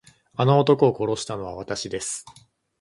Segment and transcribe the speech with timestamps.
[0.35, 2.25] あの男を殺したのはわたしです。